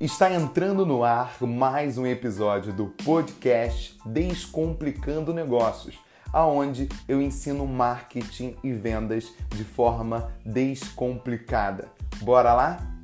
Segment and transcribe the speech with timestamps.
[0.00, 5.98] Está entrando no ar mais um episódio do podcast Descomplicando Negócios,
[6.32, 11.88] aonde eu ensino marketing e vendas de forma descomplicada.
[12.22, 12.97] Bora lá?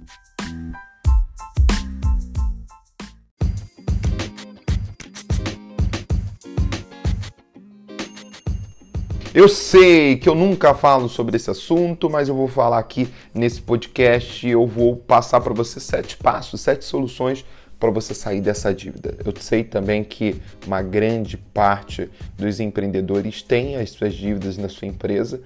[9.34, 13.60] Eu sei que eu nunca falo sobre esse assunto, mas eu vou falar aqui nesse
[13.60, 14.48] podcast.
[14.48, 17.44] Eu vou passar para você sete passos, sete soluções
[17.80, 19.16] para você sair dessa dívida.
[19.24, 24.86] Eu sei também que uma grande parte dos empreendedores tem as suas dívidas na sua
[24.86, 25.42] empresa.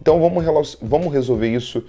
[0.00, 1.84] Então vamos, vamos resolver isso uh,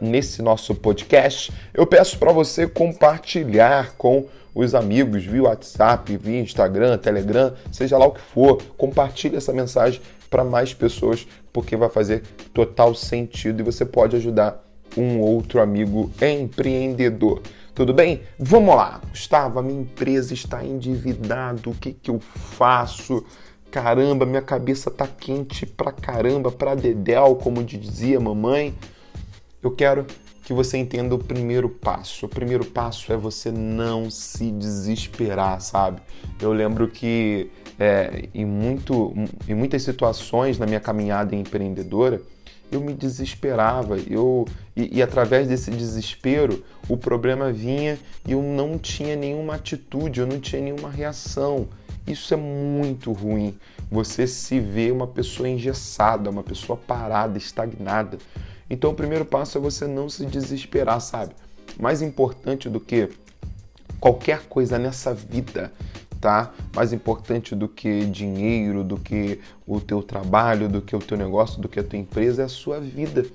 [0.00, 1.52] nesse nosso podcast.
[1.74, 8.06] Eu peço para você compartilhar com os amigos via WhatsApp, via Instagram, Telegram, seja lá
[8.06, 8.62] o que for.
[8.78, 10.00] Compartilhe essa mensagem
[10.30, 14.64] para mais pessoas, porque vai fazer total sentido e você pode ajudar
[14.96, 17.42] um outro amigo empreendedor.
[17.74, 18.22] Tudo bem?
[18.38, 19.00] Vamos lá.
[19.10, 21.68] Gustavo, a minha empresa está endividada.
[21.70, 23.24] O que, que eu faço?
[23.70, 28.74] Caramba, minha cabeça tá quente pra caramba, pra dedéu, como dizia mamãe.
[29.62, 30.06] Eu quero
[30.48, 32.24] que você entenda o primeiro passo.
[32.24, 36.00] O primeiro passo é você não se desesperar, sabe?
[36.40, 39.12] Eu lembro que é, em, muito,
[39.46, 42.22] em muitas situações na minha caminhada empreendedora,
[42.72, 43.98] eu me desesperava.
[44.08, 50.20] Eu, e, e, através desse desespero, o problema vinha e eu não tinha nenhuma atitude,
[50.20, 51.68] eu não tinha nenhuma reação.
[52.06, 53.54] Isso é muito ruim.
[53.90, 58.16] Você se vê uma pessoa engessada, uma pessoa parada, estagnada.
[58.70, 61.34] Então, o primeiro passo é você não se desesperar, sabe?
[61.78, 63.08] Mais importante do que
[64.00, 65.72] qualquer coisa nessa vida,
[66.20, 66.52] tá?
[66.74, 71.60] Mais importante do que dinheiro, do que o teu trabalho, do que o teu negócio,
[71.60, 73.26] do que a tua empresa é a sua vida,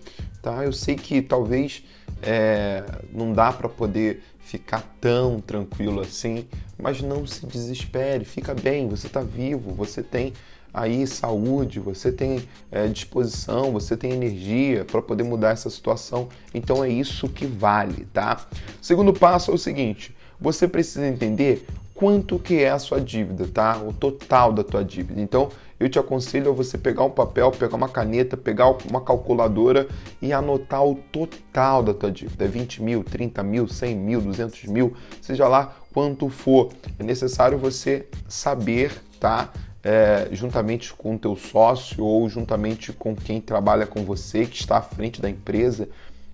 [0.42, 0.64] tá?
[0.64, 1.84] Eu sei que talvez
[2.22, 6.48] é, não dá para poder ficar tão tranquilo assim,
[6.78, 10.34] mas não se desespere, fica bem, você está vivo, você tem
[10.74, 16.28] aí saúde, você tem é, disposição, você tem energia para poder mudar essa situação.
[16.54, 18.46] Então é isso que vale, tá?
[18.82, 23.78] Segundo passo é o seguinte: você precisa entender quanto que é a sua dívida, tá?
[23.78, 25.22] O total da tua dívida.
[25.22, 25.50] Então,
[25.80, 29.88] eu te aconselho a você pegar um papel, pegar uma caneta, pegar uma calculadora
[30.22, 32.48] e anotar o total da tua dívida.
[32.48, 36.70] 20 mil, 30 mil, 100 mil, 200 mil, seja lá quanto for.
[36.98, 39.52] É necessário você saber, tá?
[39.84, 44.78] É, juntamente com o teu sócio ou juntamente com quem trabalha com você, que está
[44.78, 45.90] à frente da empresa,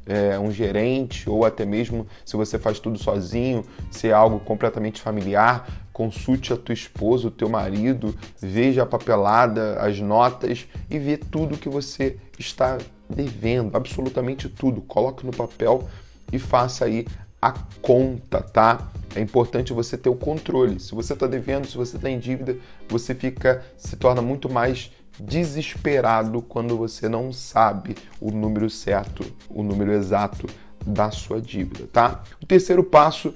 [0.06, 5.02] é, um gerente ou até mesmo se você faz tudo sozinho, se é algo completamente
[5.02, 11.18] familiar, consulte a tua esposa, o teu marido, veja a papelada, as notas e vê
[11.18, 12.78] tudo que você está
[13.10, 14.82] devendo, absolutamente tudo.
[14.82, 15.88] Coloque no papel
[16.32, 17.06] e faça aí
[17.42, 17.52] a
[17.82, 18.90] conta, tá?
[19.16, 20.80] É importante você ter o controle.
[20.80, 22.58] Se você está devendo, se você está em dívida,
[22.88, 29.64] você fica se torna muito mais desesperado quando você não sabe o número certo, o
[29.64, 30.48] número exato
[30.86, 32.24] da sua dívida, tá?
[32.42, 33.34] O terceiro passo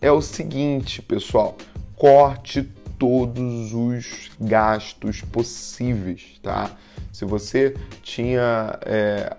[0.00, 1.56] é o seguinte, pessoal:
[1.96, 2.62] corte
[2.98, 6.70] todos os gastos possíveis, tá?
[7.12, 9.32] Se você tinha é,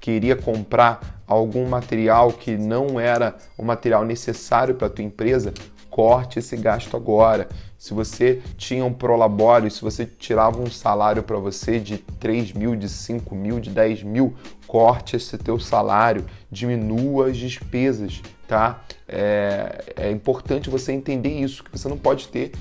[0.00, 5.52] queria comprar algum material que não era o material necessário para a tua empresa,
[5.90, 7.48] corte esse gasto agora.
[7.78, 12.74] Se você tinha um prolabore, se você tirava um salário para você de 3 mil,
[12.74, 14.34] de 5 mil, de 10 mil,
[14.66, 18.82] corte esse teu salário, diminua as despesas, tá?
[19.06, 22.52] É, é importante você entender isso, que você não pode ter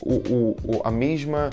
[0.00, 1.50] o, o, a mesma,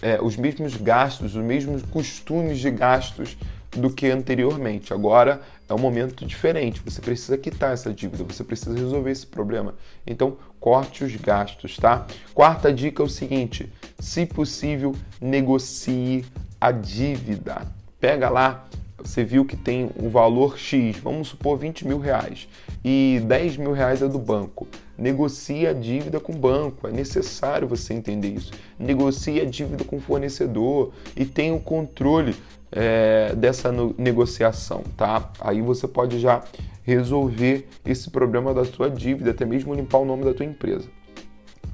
[0.00, 3.36] é, os mesmos gastos, os mesmos costumes de gastos
[3.76, 4.92] do que anteriormente.
[4.92, 6.82] Agora é um momento diferente.
[6.84, 9.74] Você precisa quitar essa dívida, você precisa resolver esse problema.
[10.06, 12.06] Então, corte os gastos, tá?
[12.34, 16.24] Quarta dica é o seguinte: se possível, negocie
[16.60, 17.62] a dívida.
[17.98, 18.66] Pega lá,
[19.04, 22.48] você viu que tem um valor X, vamos supor 20 mil reais,
[22.84, 24.66] e 10 mil reais é do banco.
[24.96, 28.52] Negocie a dívida com o banco, é necessário você entender isso.
[28.78, 32.36] Negocie a dívida com o fornecedor e tenha o controle
[32.70, 35.30] é, dessa negociação, tá?
[35.40, 36.42] Aí você pode já
[36.82, 40.88] resolver esse problema da sua dívida, até mesmo limpar o nome da tua empresa.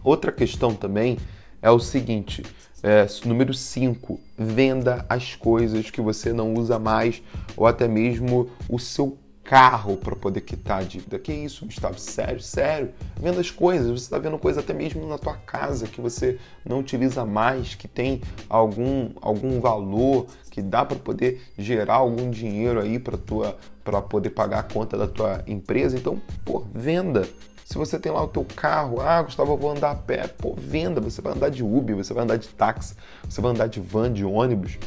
[0.02, 1.18] Outra questão também
[1.60, 2.42] é o seguinte:
[2.82, 7.22] é, número 5, venda as coisas que você não usa mais
[7.56, 9.18] ou até mesmo o seu
[9.48, 11.18] carro para poder quitar a dívida.
[11.18, 11.98] Que isso, Gustavo?
[11.98, 12.90] Sério, sério?
[13.18, 13.86] Venda as coisas.
[13.86, 17.88] Você está vendo coisa até mesmo na tua casa que você não utiliza mais, que
[17.88, 24.02] tem algum, algum valor, que dá para poder gerar algum dinheiro aí para tua para
[24.02, 25.96] poder pagar a conta da tua empresa.
[25.96, 27.26] Então, pô, venda.
[27.68, 30.54] Se você tem lá o teu carro, ah, Gustavo, eu vou andar a pé, pô,
[30.56, 32.94] venda, você vai andar de Uber, você vai andar de táxi,
[33.28, 34.78] você vai andar de van, de ônibus,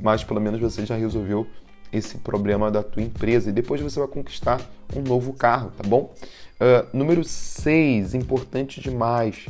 [0.00, 1.48] mas pelo menos você já resolveu
[1.92, 4.60] esse problema da tua empresa e depois você vai conquistar
[4.94, 6.14] um novo carro, tá bom?
[6.60, 9.46] Uh, número 6, importante demais,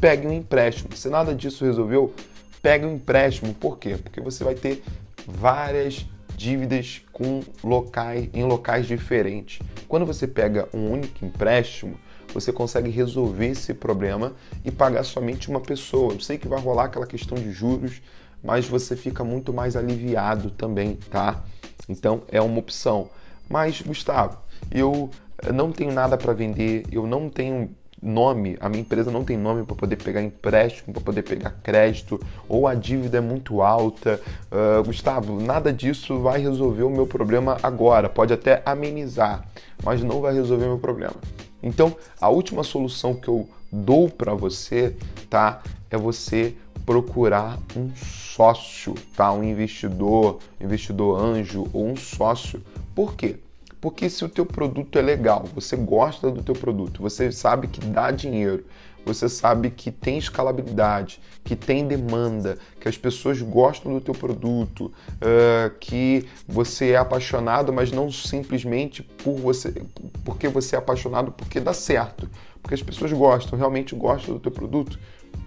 [0.00, 0.96] pegue um empréstimo.
[0.96, 2.14] Se nada disso resolveu,
[2.62, 3.52] pegue um empréstimo.
[3.52, 3.98] Por quê?
[4.02, 4.82] Porque você vai ter
[5.26, 6.06] várias
[6.38, 9.58] dívidas com locais, em locais diferentes.
[9.86, 11.98] Quando você pega um único empréstimo,
[12.32, 14.32] você consegue resolver esse problema
[14.64, 16.14] e pagar somente uma pessoa.
[16.14, 18.00] Eu sei que vai rolar aquela questão de juros,
[18.42, 21.42] mas você fica muito mais aliviado também, tá?
[21.88, 23.08] Então é uma opção.
[23.48, 24.38] Mas, Gustavo,
[24.70, 25.10] eu
[25.52, 27.70] não tenho nada para vender, eu não tenho
[28.02, 32.18] nome, a minha empresa não tem nome para poder pegar empréstimo, para poder pegar crédito,
[32.48, 34.20] ou a dívida é muito alta.
[34.50, 38.08] Uh, Gustavo, nada disso vai resolver o meu problema agora.
[38.08, 39.44] Pode até amenizar,
[39.84, 41.16] mas não vai resolver o meu problema.
[41.62, 44.96] Então, a última solução que eu dou para você,
[45.28, 46.54] tá, é você
[46.84, 49.32] procurar um sócio, tá?
[49.32, 52.62] Um investidor, investidor anjo ou um sócio.
[52.94, 53.36] Por quê?
[53.80, 57.80] Porque se o teu produto é legal, você gosta do teu produto, você sabe que
[57.80, 58.64] dá dinheiro,
[59.04, 64.86] você sabe que tem escalabilidade, que tem demanda, que as pessoas gostam do teu produto,
[64.86, 69.82] uh, que você é apaixonado, mas não simplesmente por você,
[70.24, 72.28] porque você é apaixonado porque dá certo,
[72.62, 74.98] porque as pessoas gostam, realmente gostam do teu produto.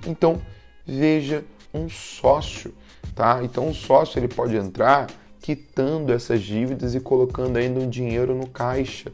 [0.05, 0.41] Então
[0.85, 2.73] veja um sócio,
[3.15, 3.41] tá?
[3.43, 5.07] Então um sócio ele pode entrar
[5.39, 9.11] quitando essas dívidas e colocando ainda um dinheiro no caixa.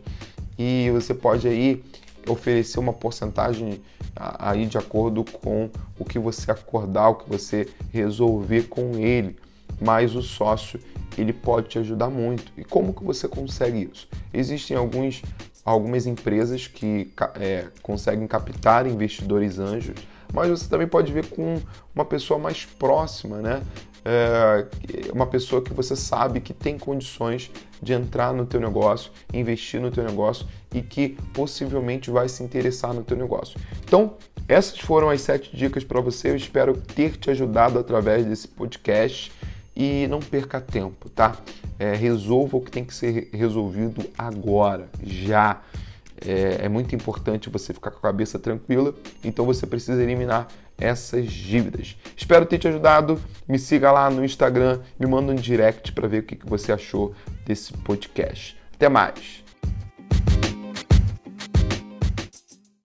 [0.58, 1.84] E você pode aí
[2.28, 3.82] oferecer uma porcentagem
[4.20, 9.38] aí de acordo com o que você acordar, o que você resolver com ele.
[9.80, 10.80] Mas o sócio
[11.18, 12.52] ele pode te ajudar muito.
[12.58, 14.08] E como que você consegue isso?
[14.34, 15.22] Existem alguns,
[15.64, 19.96] algumas empresas que é, conseguem captar investidores anjos,
[20.34, 21.62] mas você também pode ver com
[21.94, 23.62] uma pessoa mais próxima, né?
[24.06, 24.68] é,
[25.12, 29.92] uma pessoa que você sabe que tem condições de entrar no teu negócio, investir no
[29.92, 33.60] teu negócio e que possivelmente vai se interessar no teu negócio.
[33.84, 34.16] Então,
[34.48, 36.30] essas foram as sete dicas para você.
[36.30, 39.32] Eu espero ter te ajudado através desse podcast
[39.76, 41.38] e não perca tempo, tá?
[41.78, 45.62] É, resolva o que tem que ser resolvido agora, já.
[46.26, 48.94] É, é muito importante você ficar com a cabeça tranquila,
[49.24, 51.98] então você precisa eliminar essas dívidas.
[52.16, 53.20] Espero ter te ajudado.
[53.48, 57.14] Me siga lá no Instagram, me manda um direct para ver o que você achou
[57.46, 58.58] desse podcast.
[58.74, 59.49] Até mais!